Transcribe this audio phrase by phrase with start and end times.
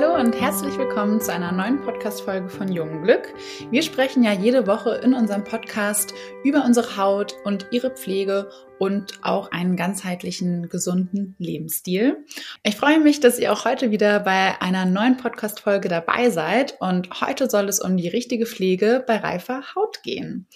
[0.00, 3.34] Hallo und herzlich willkommen zu einer neuen Podcast-Folge von Jungen Glück.
[3.72, 6.14] Wir sprechen ja jede Woche in unserem Podcast
[6.44, 12.24] über unsere Haut und ihre Pflege und auch einen ganzheitlichen, gesunden Lebensstil.
[12.62, 17.20] Ich freue mich, dass ihr auch heute wieder bei einer neuen Podcast-Folge dabei seid und
[17.20, 20.46] heute soll es um die richtige Pflege bei reifer Haut gehen.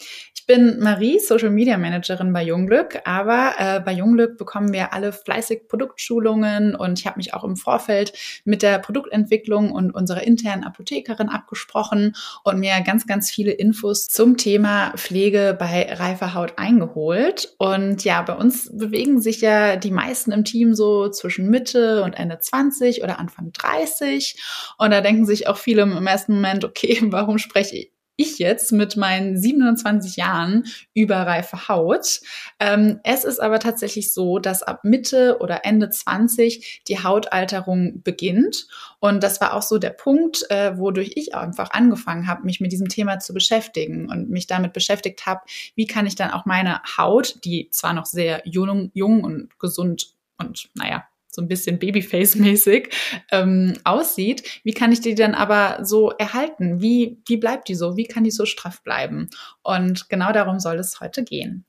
[0.43, 5.12] Ich bin Marie, Social Media Managerin bei Jungglück, aber äh, bei Jungglück bekommen wir alle
[5.12, 8.12] fleißig Produktschulungen und ich habe mich auch im Vorfeld
[8.45, 14.36] mit der Produktentwicklung und unserer internen Apothekerin abgesprochen und mir ganz, ganz viele Infos zum
[14.36, 17.55] Thema Pflege bei reifer Haut eingeholt.
[17.59, 22.12] Und ja, bei uns bewegen sich ja die meisten im Team so zwischen Mitte und
[22.12, 24.43] Ende 20 oder Anfang 30.
[24.77, 27.77] Und da denken sich auch viele im ersten Moment, okay, warum spreche
[28.23, 32.21] ich jetzt mit meinen 27 Jahren über reife Haut.
[32.61, 38.67] Ähm, es ist aber tatsächlich so, dass ab Mitte oder Ende 20 die Hautalterung beginnt.
[39.01, 42.73] Und das war auch so der Punkt, äh, wodurch ich einfach angefangen habe, mich mit
[42.73, 45.42] diesem Thema zu beschäftigen und mich damit beschäftigt habe,
[45.75, 50.14] wie kann ich dann auch meine Haut, die zwar noch sehr jung, jung und gesund
[50.39, 52.92] und naja, so ein bisschen Babyface-mäßig
[53.30, 56.83] ähm, aussieht, wie kann ich die dann aber so erhalten?
[56.83, 57.97] Wie, wie bleibt die so?
[57.97, 59.30] Wie kann die so straff bleiben?
[59.62, 61.64] Und genau darum soll es heute gehen.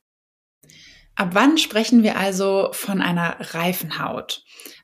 [1.15, 4.43] Ab wann sprechen wir also von einer reifen Haut?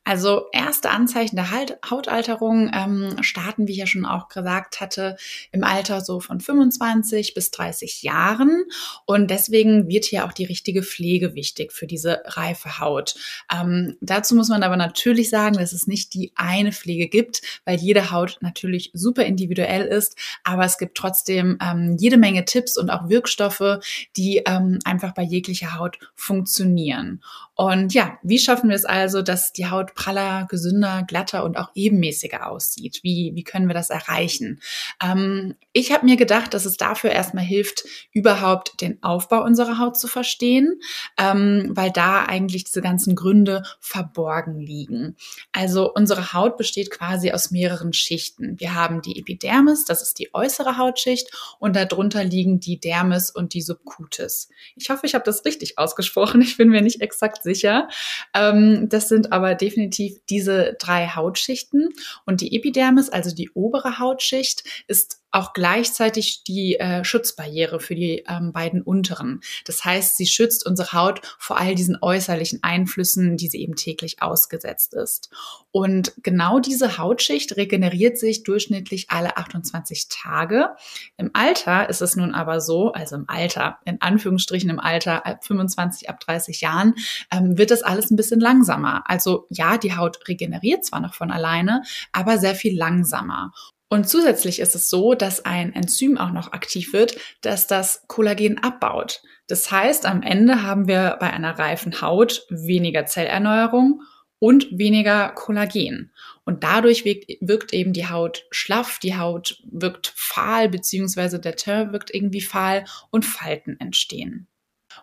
[0.10, 5.18] Also erste Anzeichen der Hautalterung ähm, starten, wie ich ja schon auch gesagt hatte,
[5.52, 8.64] im Alter so von 25 bis 30 Jahren.
[9.06, 13.14] Und deswegen wird hier auch die richtige Pflege wichtig für diese reife Haut.
[13.54, 17.78] Ähm, dazu muss man aber natürlich sagen, dass es nicht die eine Pflege gibt, weil
[17.78, 20.18] jede Haut natürlich super individuell ist.
[20.44, 23.78] Aber es gibt trotzdem ähm, jede Menge Tipps und auch Wirkstoffe,
[24.18, 27.22] die ähm, einfach bei jeglicher Haut funktionieren.
[27.54, 31.72] Und ja, wie schaffen wir es also, dass die Haut praller, gesünder, glatter und auch
[31.76, 33.02] ebenmäßiger aussieht?
[33.04, 34.62] Wie, wie können wir das erreichen?
[35.04, 37.84] Ähm, ich habe mir gedacht, dass es dafür erstmal hilft,
[38.14, 40.80] überhaupt den Aufbau unserer Haut zu verstehen,
[41.18, 45.18] ähm, weil da eigentlich diese ganzen Gründe verborgen liegen.
[45.52, 48.58] Also unsere Haut besteht quasi aus mehreren Schichten.
[48.58, 51.30] Wir haben die Epidermis, das ist die äußere Hautschicht,
[51.60, 54.48] und darunter liegen die Dermis und die Subcutis.
[54.78, 56.42] Ich hoffe, ich habe das richtig ausgesprochen.
[56.42, 57.90] Ich bin mir nicht exakt sicher.
[58.34, 61.90] Ähm, das sind aber definitiv diese drei Hautschichten.
[62.26, 68.24] Und die Epidermis, also die obere Hautschicht, ist auch gleichzeitig die äh, Schutzbarriere für die
[68.28, 69.42] ähm, beiden unteren.
[69.66, 74.22] Das heißt, sie schützt unsere Haut vor all diesen äußerlichen Einflüssen, die sie eben täglich
[74.22, 75.30] ausgesetzt ist.
[75.72, 80.70] Und genau diese Hautschicht regeneriert sich durchschnittlich alle 28 Tage.
[81.18, 85.46] Im Alter ist es nun aber so, also im Alter, in Anführungsstrichen im Alter ab
[85.46, 86.96] 25, ab 30 Jahren,
[87.32, 89.04] ähm, wird das alles ein bisschen langsamer.
[89.06, 93.52] Also ja, die Haut regeneriert zwar noch von alleine, aber sehr viel langsamer.
[93.90, 98.60] Und zusätzlich ist es so, dass ein Enzym auch noch aktiv wird, das das Kollagen
[98.60, 99.22] abbaut.
[99.48, 104.04] Das heißt, am Ende haben wir bei einer reifen Haut weniger Zellerneuerung
[104.38, 106.12] und weniger Kollagen.
[106.46, 111.92] Und dadurch wirkt, wirkt, eben die Haut schlaff, die Haut wirkt fahl, beziehungsweise der Teint
[111.92, 114.48] wirkt irgendwie fahl und Falten entstehen.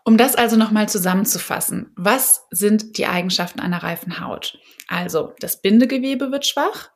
[0.04, 4.58] Um das also nochmal zusammenzufassen, was sind die Eigenschaften einer reifen Haut?
[4.88, 6.90] Also, das Bindegewebe wird schwach,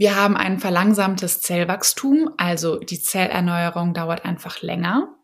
[0.00, 5.14] wir haben ein verlangsamtes Zellwachstum, also die Zellerneuerung dauert einfach länger.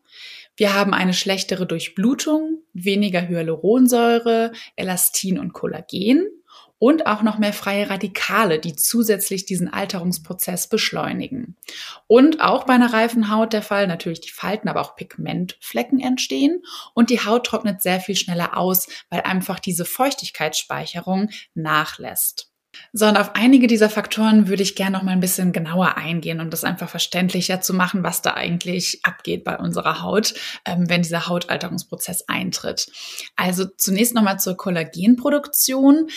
[0.55, 6.27] Wir haben eine schlechtere Durchblutung, weniger Hyaluronsäure, Elastin und Kollagen
[6.77, 11.55] und auch noch mehr freie Radikale, die zusätzlich diesen Alterungsprozess beschleunigen.
[12.05, 16.61] Und auch bei einer reifen Haut der Fall natürlich die Falten, aber auch Pigmentflecken entstehen
[16.93, 22.51] und die Haut trocknet sehr viel schneller aus, weil einfach diese Feuchtigkeitsspeicherung nachlässt.
[22.93, 26.39] So, und auf einige dieser Faktoren würde ich gerne noch mal ein bisschen genauer eingehen,
[26.39, 30.33] um das einfach verständlicher zu machen, was da eigentlich abgeht bei unserer Haut,
[30.65, 32.91] ähm, wenn dieser Hautalterungsprozess eintritt.
[33.35, 36.07] Also zunächst noch mal zur Kollagenproduktion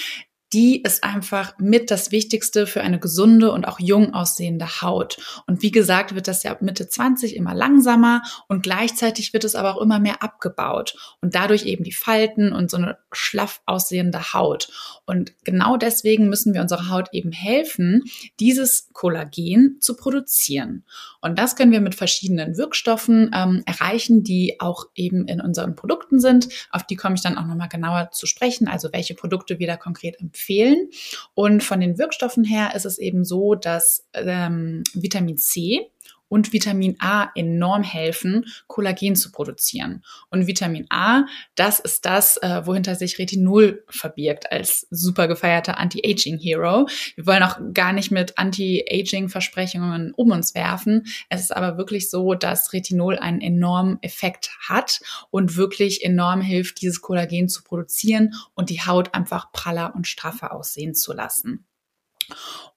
[0.52, 5.42] die ist einfach mit das Wichtigste für eine gesunde und auch jung aussehende Haut.
[5.46, 9.54] Und wie gesagt, wird das ja ab Mitte 20 immer langsamer und gleichzeitig wird es
[9.54, 14.32] aber auch immer mehr abgebaut und dadurch eben die Falten und so eine schlaff aussehende
[14.32, 14.68] Haut.
[15.06, 18.02] Und genau deswegen müssen wir unserer Haut eben helfen,
[18.40, 20.84] dieses Kollagen zu produzieren.
[21.20, 26.18] Und das können wir mit verschiedenen Wirkstoffen ähm, erreichen, die auch eben in unseren Produkten
[26.18, 26.48] sind.
[26.70, 29.76] Auf die komme ich dann auch nochmal genauer zu sprechen, also welche Produkte wir da
[29.76, 30.88] konkret empfehlen empfehlen.
[31.34, 35.90] Und von den Wirkstoffen her ist es eben so, dass ähm, Vitamin C
[36.30, 40.02] und Vitamin A enorm helfen, Kollagen zu produzieren.
[40.30, 46.86] Und Vitamin A, das ist das, äh, wohinter sich Retinol verbirgt als super gefeierter Anti-Aging-Hero.
[47.16, 51.04] Wir wollen auch gar nicht mit Anti-Aging-Versprechungen um uns werfen.
[51.28, 55.00] Es ist aber wirklich so, dass Retinol einen enormen Effekt hat
[55.30, 60.52] und wirklich enorm hilft, dieses Kollagen zu produzieren und die Haut einfach praller und straffer
[60.52, 61.66] aussehen zu lassen.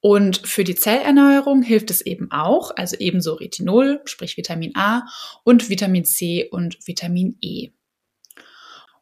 [0.02, 5.06] Und für die Zellerneuerung hilft es eben auch, also ebenso Retinol, sprich Vitamin A
[5.44, 7.70] und Vitamin C und Vitamin E.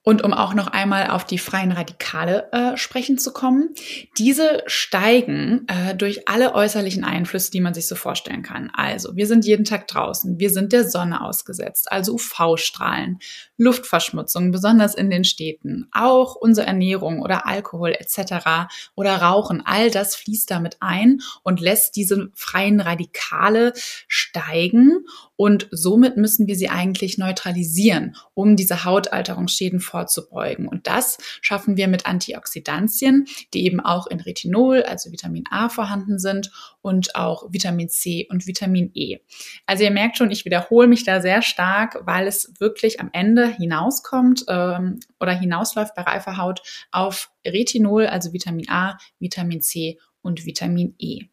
[0.03, 3.69] Und um auch noch einmal auf die freien Radikale äh, sprechen zu kommen,
[4.17, 8.71] diese steigen äh, durch alle äußerlichen Einflüsse, die man sich so vorstellen kann.
[8.73, 13.19] Also, wir sind jeden Tag draußen, wir sind der Sonne ausgesetzt, also UV-Strahlen,
[13.57, 18.71] Luftverschmutzung, besonders in den Städten, auch unsere Ernährung oder Alkohol etc.
[18.95, 23.73] oder Rauchen, all das fließt damit ein und lässt diese freien Radikale
[24.07, 25.05] steigen
[25.35, 30.67] und somit müssen wir sie eigentlich neutralisieren, um diese Hautalterungsschäden vorzubeugen.
[30.67, 36.17] Und das schaffen wir mit Antioxidantien, die eben auch in Retinol, also Vitamin A vorhanden
[36.17, 36.51] sind
[36.81, 39.17] und auch Vitamin C und Vitamin E.
[39.65, 43.47] Also ihr merkt schon, ich wiederhole mich da sehr stark, weil es wirklich am Ende
[43.47, 46.61] hinauskommt ähm, oder hinausläuft bei reifer Haut
[46.91, 51.25] auf Retinol, also Vitamin A, Vitamin C und Vitamin E.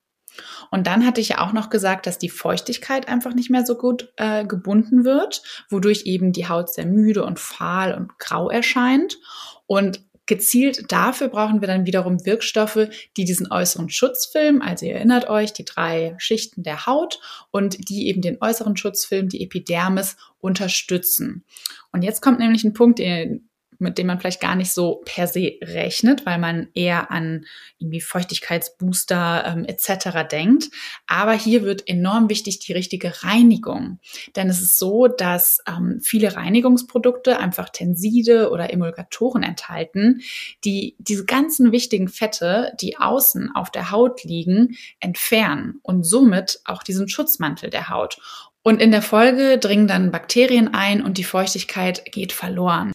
[0.71, 3.77] Und dann hatte ich ja auch noch gesagt, dass die Feuchtigkeit einfach nicht mehr so
[3.77, 9.19] gut äh, gebunden wird, wodurch eben die Haut sehr müde und fahl und grau erscheint.
[9.67, 15.29] Und gezielt dafür brauchen wir dann wiederum Wirkstoffe, die diesen äußeren Schutzfilm, also ihr erinnert
[15.29, 17.19] euch, die drei Schichten der Haut
[17.51, 21.45] und die eben den äußeren Schutzfilm, die Epidermis, unterstützen.
[21.93, 23.48] Und jetzt kommt nämlich ein Punkt, den
[23.79, 27.47] mit dem man vielleicht gar nicht so per se rechnet, weil man eher an
[27.79, 30.29] irgendwie Feuchtigkeitsbooster ähm, etc.
[30.31, 30.71] denkt.
[31.07, 34.01] Aber hier wird enorm wichtig die richtige Reinigung.
[34.37, 40.23] Denn es ist so, dass ähm, viele Reinigungsprodukte einfach Tenside oder Emulgatoren enthalten,
[40.65, 46.83] die diese ganzen wichtigen Fette, die außen auf der Haut liegen, entfernen und somit auch
[46.83, 48.19] diesen Schutzmantel der Haut.
[48.63, 52.93] Und in der Folge dringen dann Bakterien ein und die Feuchtigkeit geht verloren.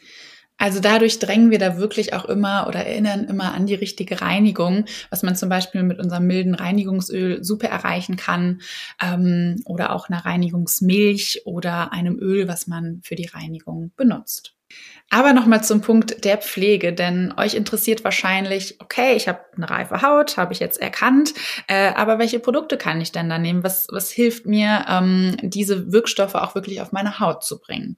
[0.63, 4.85] Also dadurch drängen wir da wirklich auch immer oder erinnern immer an die richtige Reinigung,
[5.09, 8.61] was man zum Beispiel mit unserem milden Reinigungsöl super erreichen kann
[9.01, 14.55] ähm, oder auch einer Reinigungsmilch oder einem Öl, was man für die Reinigung benutzt.
[15.09, 20.01] Aber nochmal zum Punkt der Pflege, denn euch interessiert wahrscheinlich, okay, ich habe eine reife
[20.01, 21.33] Haut, habe ich jetzt erkannt,
[21.67, 23.65] äh, aber welche Produkte kann ich denn da nehmen?
[23.65, 27.97] Was, was hilft mir, ähm, diese Wirkstoffe auch wirklich auf meine Haut zu bringen?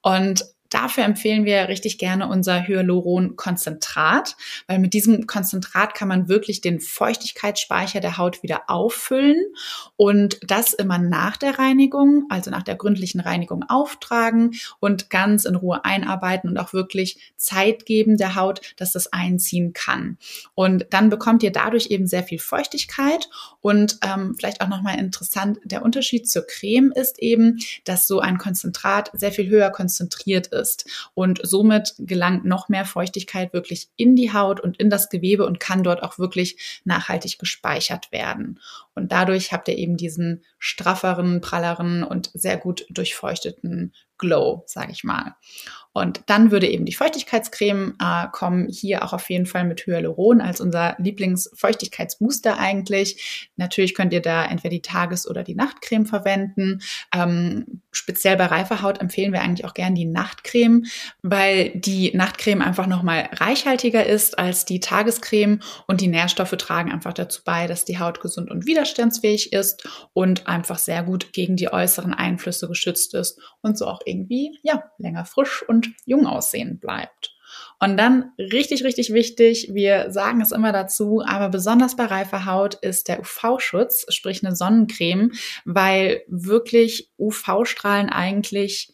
[0.00, 4.36] Und Dafür empfehlen wir richtig gerne unser Hyaluron-Konzentrat,
[4.66, 9.46] weil mit diesem Konzentrat kann man wirklich den Feuchtigkeitsspeicher der Haut wieder auffüllen
[9.96, 15.54] und das immer nach der Reinigung, also nach der gründlichen Reinigung auftragen und ganz in
[15.54, 20.18] Ruhe einarbeiten und auch wirklich Zeit geben der Haut, dass das einziehen kann.
[20.54, 23.30] Und dann bekommt ihr dadurch eben sehr viel Feuchtigkeit
[23.62, 28.36] und ähm, vielleicht auch nochmal interessant, der Unterschied zur Creme ist eben, dass so ein
[28.36, 31.10] Konzentrat sehr viel höher konzentriert ist ist.
[31.14, 35.60] Und somit gelangt noch mehr Feuchtigkeit wirklich in die Haut und in das Gewebe und
[35.60, 38.60] kann dort auch wirklich nachhaltig gespeichert werden.
[38.98, 45.04] Und dadurch habt ihr eben diesen strafferen, pralleren und sehr gut durchfeuchteten Glow, sage ich
[45.04, 45.36] mal.
[45.92, 50.40] Und dann würde eben die Feuchtigkeitscreme äh, kommen, hier auch auf jeden Fall mit Hyaluron
[50.40, 53.50] als unser Lieblingsfeuchtigkeitsbooster eigentlich.
[53.56, 56.80] Natürlich könnt ihr da entweder die Tages- oder die Nachtcreme verwenden.
[57.12, 60.84] Ähm, speziell bei reifer Haut empfehlen wir eigentlich auch gern die Nachtcreme,
[61.22, 67.14] weil die Nachtcreme einfach nochmal reichhaltiger ist als die Tagescreme und die Nährstoffe tragen einfach
[67.14, 71.72] dazu bei, dass die Haut gesund und widerstandsfähig ist und einfach sehr gut gegen die
[71.72, 77.34] äußeren Einflüsse geschützt ist und so auch irgendwie, ja, länger frisch und jung aussehen bleibt.
[77.80, 82.74] Und dann richtig, richtig wichtig, wir sagen es immer dazu, aber besonders bei reifer Haut
[82.74, 85.32] ist der UV-Schutz, sprich eine Sonnencreme,
[85.64, 88.92] weil wirklich UV-Strahlen eigentlich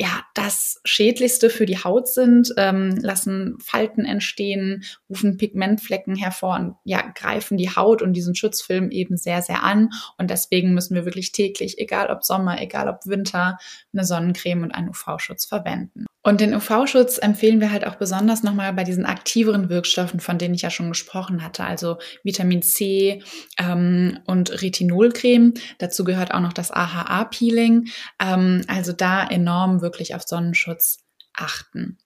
[0.00, 6.76] ja, das Schädlichste für die Haut sind, ähm, lassen Falten entstehen, rufen Pigmentflecken hervor und
[6.84, 9.90] ja, greifen die Haut und diesen Schutzfilm eben sehr, sehr an.
[10.16, 13.58] Und deswegen müssen wir wirklich täglich, egal ob Sommer, egal ob Winter,
[13.92, 16.06] eine Sonnencreme und einen UV-Schutz verwenden.
[16.28, 20.52] Und den UV-Schutz empfehlen wir halt auch besonders nochmal bei diesen aktiveren Wirkstoffen, von denen
[20.52, 23.22] ich ja schon gesprochen hatte, also Vitamin C
[23.58, 25.54] ähm, und Retinolcreme.
[25.78, 27.88] Dazu gehört auch noch das AHA-Peeling.
[28.20, 30.98] Ähm, also da enorm wirklich auf Sonnenschutz
[31.32, 31.96] achten.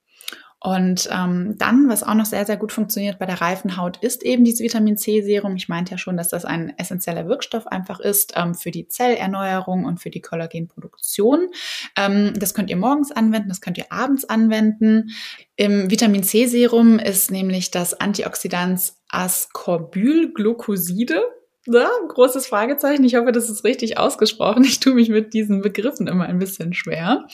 [0.62, 4.22] Und ähm, dann, was auch noch sehr, sehr gut funktioniert bei der reifen Haut, ist
[4.22, 5.56] eben dieses Vitamin C-Serum.
[5.56, 9.84] Ich meinte ja schon, dass das ein essentieller Wirkstoff einfach ist ähm, für die Zellerneuerung
[9.84, 11.48] und für die Kollagenproduktion.
[11.96, 15.10] Ähm, das könnt ihr morgens anwenden, das könnt ihr abends anwenden.
[15.56, 21.24] Im Vitamin C-Serum ist nämlich das Antioxidant Ascorbylglucoside
[21.66, 23.04] ja, großes Fragezeichen.
[23.04, 24.64] Ich hoffe, das ist richtig ausgesprochen.
[24.64, 27.26] Ich tue mich mit diesen Begriffen immer ein bisschen schwer.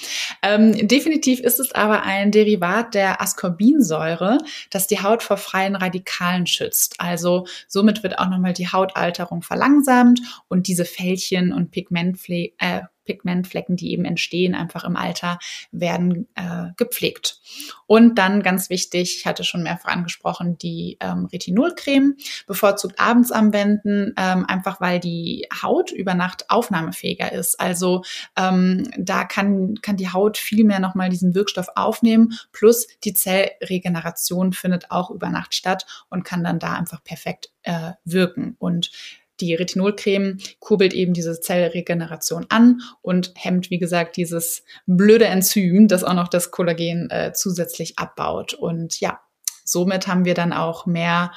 [0.43, 4.39] Ähm, definitiv ist es aber ein Derivat der Ascorbinsäure,
[4.71, 6.97] das die Haut vor freien Radikalen schützt.
[6.99, 13.77] Also somit wird auch nochmal die Hautalterung verlangsamt und diese Fältchen und Pigmentpflege, äh, Pigmentflecken,
[13.77, 15.39] die eben entstehen, einfach im Alter,
[15.73, 17.41] werden äh, gepflegt.
[17.87, 24.13] Und dann ganz wichtig, ich hatte schon mehrfach angesprochen, die ähm, Retinolcreme, bevorzugt abends anwenden,
[24.19, 27.59] ähm, einfach weil die Haut über Nacht aufnahmefähiger ist.
[27.59, 28.03] Also
[28.37, 34.53] ähm, da kann, kann die Haut viel mehr nochmal diesen Wirkstoff aufnehmen, plus die Zellregeneration
[34.53, 38.57] findet auch über Nacht statt und kann dann da einfach perfekt äh, wirken.
[38.59, 38.91] Und
[39.41, 46.05] die Retinolcreme kurbelt eben diese Zellregeneration an und hemmt, wie gesagt, dieses blöde Enzym, das
[46.05, 48.55] auch noch das Kollagen äh, zusätzlich abbaut.
[48.55, 49.21] Und ja,
[49.65, 51.33] somit haben wir dann auch mehr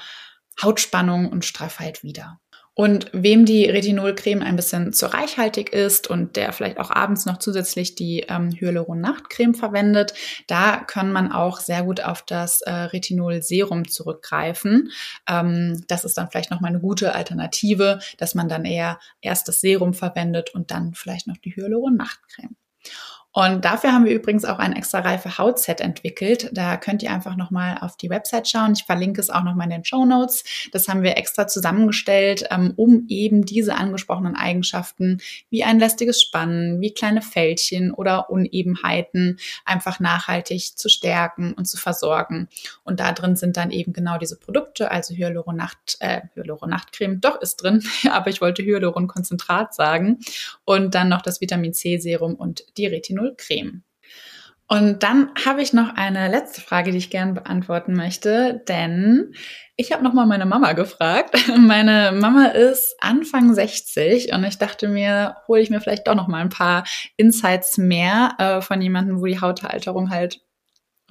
[0.62, 2.41] Hautspannung und Straffheit wieder.
[2.74, 7.38] Und wem die Retinolcreme ein bisschen zu reichhaltig ist und der vielleicht auch abends noch
[7.38, 10.14] zusätzlich die ähm, Hyaluron-Nachtcreme verwendet,
[10.48, 14.90] da kann man auch sehr gut auf das äh, Retinol-Serum zurückgreifen.
[15.28, 19.60] Ähm, das ist dann vielleicht nochmal eine gute Alternative, dass man dann eher erst das
[19.60, 22.56] Serum verwendet und dann vielleicht noch die Hyaluron-Nachtcreme.
[23.34, 26.50] Und dafür haben wir übrigens auch ein extra reife Hautset entwickelt.
[26.52, 28.74] Da könnt ihr einfach nochmal auf die Website schauen.
[28.74, 30.44] Ich verlinke es auch nochmal in den Show Notes.
[30.74, 36.82] Das haben wir extra zusammengestellt, ähm, um eben diese angesprochenen Eigenschaften wie ein lästiges Spannen,
[36.82, 42.50] wie kleine Fältchen oder Unebenheiten einfach nachhaltig zu stärken und zu versorgen.
[42.84, 47.58] Und da drin sind dann eben genau diese Produkte, also Hyaluronacht, äh, Hyaluronachtcreme, doch ist
[47.58, 50.20] drin, aber ich wollte Hyaluronkonzentrat sagen.
[50.66, 53.84] Und dann noch das Vitamin C Serum und die Retinol Creme.
[54.68, 59.34] Und dann habe ich noch eine letzte Frage, die ich gerne beantworten möchte, denn
[59.76, 61.36] ich habe nochmal meine Mama gefragt.
[61.58, 66.30] Meine Mama ist Anfang 60 und ich dachte mir, hole ich mir vielleicht doch noch
[66.30, 66.86] mal ein paar
[67.18, 70.40] Insights mehr äh, von jemandem, wo die Hautalterung halt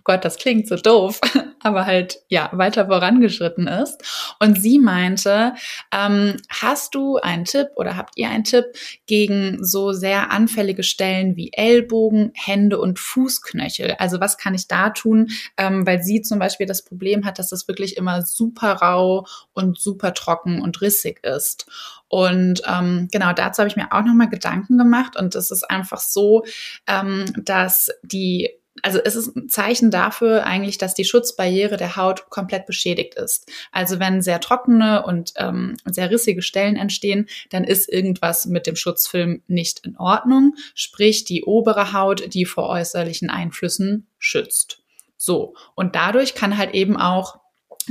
[0.04, 1.20] Gott, das klingt so doof,
[1.62, 4.34] aber halt ja weiter vorangeschritten ist.
[4.38, 5.54] Und sie meinte,
[5.92, 8.66] ähm, hast du einen Tipp oder habt ihr einen Tipp
[9.06, 13.96] gegen so sehr anfällige Stellen wie Ellbogen, Hände und Fußknöchel?
[13.98, 15.28] Also was kann ich da tun?
[15.56, 19.78] Ähm, weil sie zum Beispiel das Problem hat, dass das wirklich immer super rau und
[19.78, 21.66] super trocken und rissig ist.
[22.08, 25.16] Und ähm, genau dazu habe ich mir auch nochmal Gedanken gemacht.
[25.16, 26.44] Und es ist einfach so,
[26.88, 28.50] ähm, dass die
[28.82, 33.50] also es ist ein Zeichen dafür eigentlich, dass die Schutzbarriere der Haut komplett beschädigt ist.
[33.72, 38.76] Also wenn sehr trockene und ähm, sehr rissige Stellen entstehen, dann ist irgendwas mit dem
[38.76, 44.82] Schutzfilm nicht in Ordnung, sprich die obere Haut, die vor äußerlichen Einflüssen schützt.
[45.16, 47.39] So, und dadurch kann halt eben auch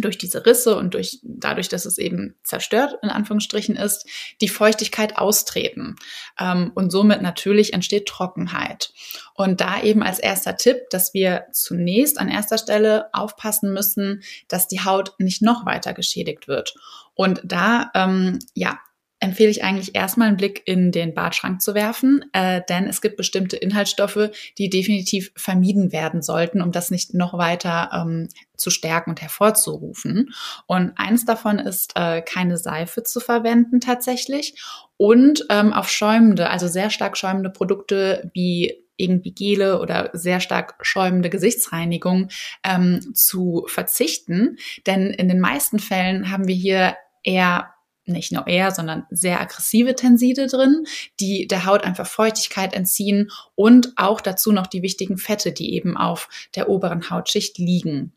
[0.01, 4.07] durch diese Risse und durch, dadurch, dass es eben zerstört in Anführungsstrichen ist,
[4.41, 5.95] die Feuchtigkeit austreten.
[6.39, 8.93] Ähm, und somit natürlich entsteht Trockenheit.
[9.33, 14.67] Und da eben als erster Tipp, dass wir zunächst an erster Stelle aufpassen müssen, dass
[14.67, 16.73] die Haut nicht noch weiter geschädigt wird.
[17.15, 18.79] Und da, ähm, ja,
[19.19, 23.17] empfehle ich eigentlich erstmal einen Blick in den Badschrank zu werfen, äh, denn es gibt
[23.17, 29.11] bestimmte Inhaltsstoffe, die definitiv vermieden werden sollten, um das nicht noch weiter ähm, zu stärken
[29.11, 30.33] und hervorzurufen.
[30.67, 34.61] Und eins davon ist, äh, keine Seife zu verwenden tatsächlich
[34.97, 40.75] und ähm, auf schäumende, also sehr stark schäumende Produkte wie irgendwie Gele oder sehr stark
[40.81, 42.29] schäumende Gesichtsreinigung
[42.63, 44.57] ähm, zu verzichten.
[44.85, 47.73] Denn in den meisten Fällen haben wir hier eher
[48.09, 50.85] nicht nur eher, sondern sehr aggressive Tenside drin,
[51.19, 55.97] die der Haut einfach Feuchtigkeit entziehen und auch dazu noch die wichtigen Fette, die eben
[55.97, 58.13] auf der oberen Hautschicht liegen.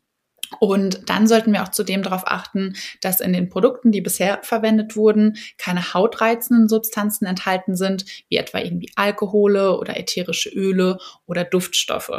[0.59, 4.95] Und dann sollten wir auch zudem darauf achten, dass in den Produkten, die bisher verwendet
[4.95, 12.11] wurden, keine hautreizenden Substanzen enthalten sind, wie etwa irgendwie Alkohole oder ätherische Öle oder Duftstoffe.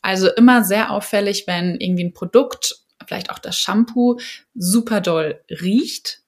[0.00, 4.18] Also immer sehr auffällig, wenn irgendwie ein Produkt, vielleicht auch das Shampoo,
[4.54, 6.21] super doll riecht,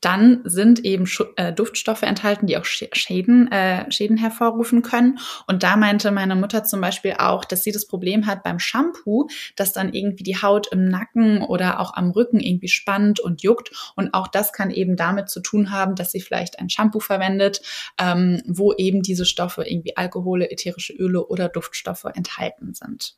[0.00, 5.18] dann sind eben äh, Duftstoffe enthalten, die auch Schäden, äh, Schäden hervorrufen können.
[5.46, 9.28] Und da meinte meine Mutter zum Beispiel auch, dass sie das Problem hat beim Shampoo,
[9.56, 13.70] dass dann irgendwie die Haut im Nacken oder auch am Rücken irgendwie spannt und juckt.
[13.96, 17.62] Und auch das kann eben damit zu tun haben, dass sie vielleicht ein Shampoo verwendet,
[17.98, 23.16] ähm, wo eben diese Stoffe, irgendwie Alkohole, ätherische Öle oder Duftstoffe enthalten sind.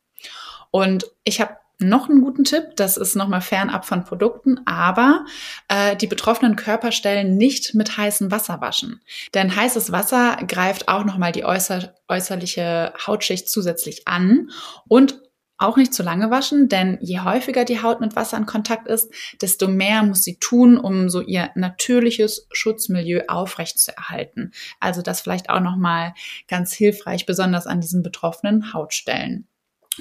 [0.70, 5.25] Und ich habe noch einen guten Tipp, das ist nochmal fernab von Produkten, aber
[5.68, 9.00] äh, die betroffenen Körperstellen nicht mit heißem Wasser waschen.
[9.34, 14.50] Denn heißes Wasser greift auch nochmal die äußer äußerliche Hautschicht zusätzlich an
[14.88, 15.20] und
[15.60, 19.12] auch nicht zu lange waschen, denn je häufiger die Haut mit Wasser in Kontakt ist,
[19.42, 24.52] desto mehr muss sie tun, um so ihr natürliches Schutzmilieu aufrechtzuerhalten.
[24.80, 26.14] Also das vielleicht auch nochmal
[26.49, 29.50] ganz hilfreich, besonders an diesen betroffenen Hautstellen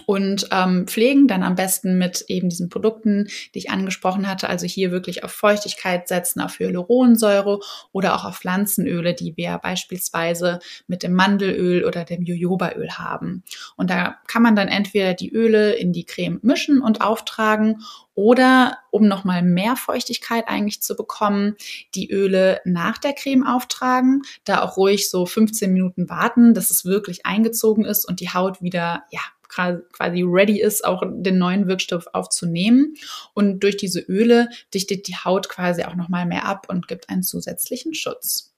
[0.06, 4.50] und ähm, pflegen dann am besten mit eben diesen Produkten, die ich angesprochen hatte.
[4.50, 7.60] Also hier wirklich auf Feuchtigkeit setzen, auf Hyaluronsäure
[7.92, 13.44] oder auch auf Pflanzenöle, die wir beispielsweise mit dem Mandelöl oder dem Jojobaöl haben.
[13.76, 17.82] Und da kann man dann entweder die Öle in die Creme mischen und auftragen
[18.14, 21.56] oder um nochmal mehr Feuchtigkeit eigentlich zu bekommen,
[21.96, 26.86] die Öle nach der Creme auftragen, da auch ruhig so 15 Minuten warten, dass es
[26.86, 32.08] wirklich eingezogen ist und die Haut wieder, ja, quasi ready ist, auch den neuen Wirkstoff
[32.14, 32.94] aufzunehmen.
[33.34, 37.24] Und durch diese Öle dichtet die Haut quasi auch nochmal mehr ab und gibt einen
[37.24, 38.49] zusätzlichen Schutz.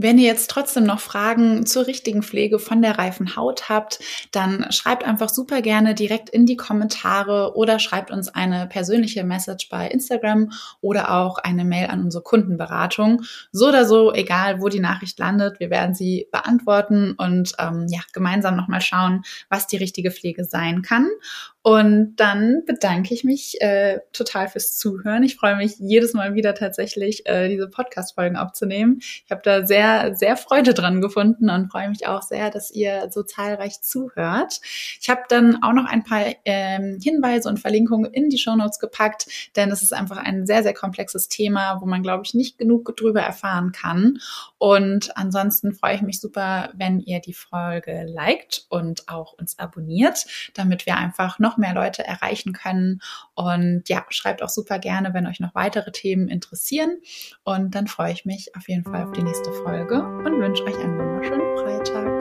[0.00, 3.98] Wenn ihr jetzt trotzdem noch Fragen zur richtigen Pflege von der reifen Haut habt,
[4.30, 9.68] dann schreibt einfach super gerne direkt in die Kommentare oder schreibt uns eine persönliche Message
[9.68, 13.22] bei Instagram oder auch eine Mail an unsere Kundenberatung.
[13.50, 17.98] So oder so, egal wo die Nachricht landet, wir werden sie beantworten und ähm, ja,
[18.12, 21.08] gemeinsam nochmal schauen, was die richtige Pflege sein kann.
[21.68, 25.22] Und dann bedanke ich mich äh, total fürs Zuhören.
[25.22, 29.00] Ich freue mich jedes Mal wieder tatsächlich, äh, diese Podcast-Folgen aufzunehmen.
[29.00, 33.08] Ich habe da sehr, sehr Freude dran gefunden und freue mich auch sehr, dass ihr
[33.10, 34.62] so zahlreich zuhört.
[34.98, 38.78] Ich habe dann auch noch ein paar ähm, Hinweise und Verlinkungen in die Show Notes
[38.78, 42.56] gepackt, denn es ist einfach ein sehr, sehr komplexes Thema, wo man, glaube ich, nicht
[42.56, 44.20] genug drüber erfahren kann.
[44.56, 50.24] Und ansonsten freue ich mich super, wenn ihr die Folge liked und auch uns abonniert,
[50.54, 53.00] damit wir einfach noch mehr Leute erreichen können.
[53.34, 56.98] Und ja, schreibt auch super gerne, wenn euch noch weitere Themen interessieren.
[57.44, 60.78] Und dann freue ich mich auf jeden Fall auf die nächste Folge und wünsche euch
[60.78, 62.17] einen wunderschönen Freitag.